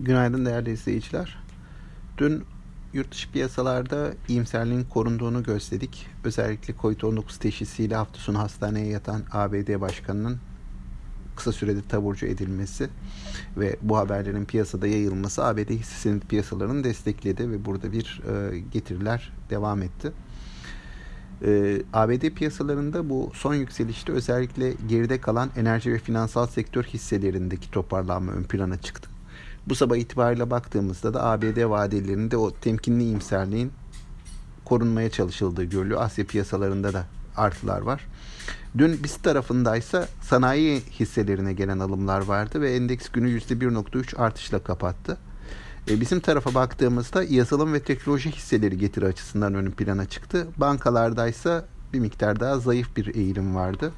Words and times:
Günaydın 0.00 0.46
değerli 0.46 0.72
izleyiciler. 0.72 1.38
Dün 2.18 2.44
yurt 2.92 3.12
dışı 3.12 3.32
piyasalarda 3.32 4.12
iyimserliğin 4.28 4.84
korunduğunu 4.84 5.42
gözledik. 5.42 6.06
Özellikle 6.24 6.74
COVID-19 6.74 7.38
teşhisiyle 7.38 7.96
hafta 7.96 8.18
sonu 8.18 8.38
hastaneye 8.38 8.86
yatan 8.86 9.22
ABD 9.32 9.80
Başkanı'nın 9.80 10.38
kısa 11.36 11.52
sürede 11.52 11.82
taburcu 11.88 12.26
edilmesi 12.26 12.88
ve 13.56 13.76
bu 13.82 13.96
haberlerin 13.96 14.44
piyasada 14.44 14.86
yayılması 14.86 15.44
ABD 15.44 15.70
hisse 15.70 16.18
piyasalarını 16.18 16.84
destekledi 16.84 17.50
ve 17.50 17.64
burada 17.64 17.92
bir 17.92 18.22
e, 18.28 18.58
getiriler 18.58 19.32
devam 19.50 19.82
etti. 19.82 20.12
E, 21.44 21.82
ABD 21.92 22.30
piyasalarında 22.30 23.10
bu 23.10 23.30
son 23.34 23.54
yükselişte 23.54 24.12
özellikle 24.12 24.74
geride 24.88 25.20
kalan 25.20 25.50
enerji 25.56 25.92
ve 25.92 25.98
finansal 25.98 26.46
sektör 26.46 26.84
hisselerindeki 26.84 27.70
toparlanma 27.70 28.32
ön 28.32 28.44
plana 28.44 28.76
çıktı. 28.76 29.17
Bu 29.68 29.74
sabah 29.74 29.96
itibariyle 29.96 30.50
baktığımızda 30.50 31.14
da 31.14 31.24
ABD 31.24 31.70
vadelerinde 31.70 32.36
o 32.36 32.54
temkinli 32.54 33.02
iyimserliğin 33.02 33.72
korunmaya 34.64 35.10
çalışıldığı 35.10 35.64
görülüyor. 35.64 36.02
Asya 36.02 36.26
piyasalarında 36.26 36.92
da 36.92 37.06
artılar 37.36 37.80
var. 37.80 38.06
Dün 38.78 39.04
BIST 39.04 39.22
tarafındaysa 39.24 40.08
sanayi 40.22 40.80
hisselerine 40.80 41.52
gelen 41.52 41.78
alımlar 41.78 42.20
vardı 42.20 42.60
ve 42.60 42.74
endeks 42.74 43.08
günü 43.08 43.38
%1.3 43.38 44.16
artışla 44.16 44.58
kapattı. 44.58 45.18
E, 45.90 46.00
bizim 46.00 46.20
tarafa 46.20 46.54
baktığımızda 46.54 47.22
yazılım 47.22 47.72
ve 47.72 47.80
teknoloji 47.82 48.30
hisseleri 48.30 48.78
getiri 48.78 49.06
açısından 49.06 49.54
ön 49.54 49.70
plana 49.70 50.04
çıktı. 50.04 50.46
Bankalardaysa 50.56 51.64
bir 51.92 52.00
miktar 52.00 52.40
daha 52.40 52.58
zayıf 52.58 52.96
bir 52.96 53.14
eğilim 53.14 53.54
vardı. 53.54 53.92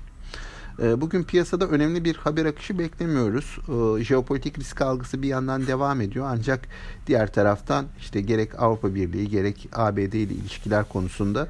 E, 0.82 1.00
bugün 1.00 1.22
piyasada 1.22 1.66
önemli 1.66 2.04
bir 2.04 2.16
haber 2.16 2.44
akışı 2.44 2.78
beklemiyoruz. 2.78 3.58
E, 4.00 4.04
jeopolitik 4.04 4.58
risk 4.58 4.80
algısı 4.80 5.22
bir 5.22 5.28
yandan 5.28 5.66
devam 5.66 6.00
ediyor 6.00 6.26
ancak 6.28 6.68
diğer 7.06 7.32
taraftan 7.32 7.86
işte 7.98 8.20
gerek 8.20 8.62
Avrupa 8.62 8.94
Birliği 8.94 9.28
gerek 9.28 9.68
ABD 9.72 9.98
ile 9.98 10.34
ilişkiler 10.34 10.88
konusunda 10.88 11.48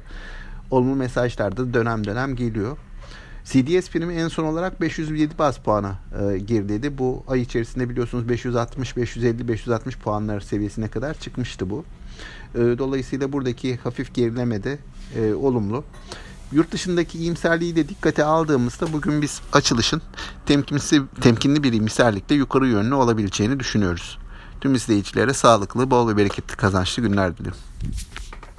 olumlu 0.71 0.95
mesajlar 0.95 1.57
da 1.57 1.73
dönem 1.73 2.05
dönem 2.05 2.35
geliyor. 2.35 2.77
CDS 3.43 3.89
primi 3.89 4.13
en 4.13 4.27
son 4.27 4.43
olarak 4.43 4.81
507 4.81 5.37
bas 5.39 5.57
puana 5.57 5.95
e, 6.21 6.37
geriledi. 6.37 6.97
Bu 6.97 7.23
ay 7.27 7.41
içerisinde 7.41 7.89
biliyorsunuz 7.89 8.29
560, 8.29 8.97
550, 8.97 9.47
560 9.47 9.97
puanlar 9.97 10.39
seviyesine 10.39 10.87
kadar 10.87 11.13
çıkmıştı 11.13 11.69
bu. 11.69 11.85
E, 12.55 12.59
dolayısıyla 12.59 13.31
buradaki 13.31 13.77
hafif 13.77 14.13
gerileme 14.13 14.63
de 14.63 14.77
e, 15.15 15.33
olumlu. 15.33 15.83
Yurt 16.51 16.71
dışındaki 16.71 17.17
iyimserliği 17.17 17.75
de 17.75 17.89
dikkate 17.89 18.23
aldığımızda 18.23 18.93
bugün 18.93 19.21
biz 19.21 19.41
açılışın 19.53 20.01
temkinli, 20.45 21.01
temkinli 21.21 21.63
bir 21.63 21.73
iyimserlikle 21.73 22.35
yukarı 22.35 22.67
yönlü 22.67 22.95
olabileceğini 22.95 23.59
düşünüyoruz. 23.59 24.17
Tüm 24.61 24.75
izleyicilere 24.75 25.33
sağlıklı, 25.33 25.91
bol 25.91 26.07
ve 26.07 26.17
bereketli 26.17 26.55
kazançlı 26.55 27.03
günler 27.03 27.37
dilerim. 27.37 27.57